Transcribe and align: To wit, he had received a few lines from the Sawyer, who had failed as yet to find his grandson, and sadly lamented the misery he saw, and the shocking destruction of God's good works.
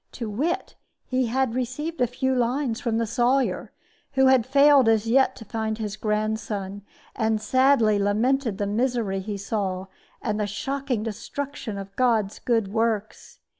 To 0.13 0.27
wit, 0.31 0.73
he 1.05 1.27
had 1.27 1.53
received 1.53 2.01
a 2.01 2.07
few 2.07 2.33
lines 2.33 2.81
from 2.81 2.97
the 2.97 3.05
Sawyer, 3.05 3.71
who 4.13 4.25
had 4.25 4.47
failed 4.47 4.89
as 4.89 5.05
yet 5.05 5.35
to 5.35 5.45
find 5.45 5.77
his 5.77 5.95
grandson, 5.95 6.81
and 7.15 7.39
sadly 7.39 7.99
lamented 7.99 8.57
the 8.57 8.65
misery 8.65 9.19
he 9.19 9.37
saw, 9.37 9.85
and 10.19 10.39
the 10.39 10.47
shocking 10.47 11.03
destruction 11.03 11.77
of 11.77 11.95
God's 11.95 12.39
good 12.39 12.69
works. 12.73 13.41